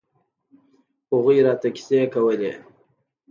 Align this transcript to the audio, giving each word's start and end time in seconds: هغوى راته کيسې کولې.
هغوى 1.11 1.37
راته 1.45 1.69
کيسې 1.75 2.01
کولې. 2.13 2.51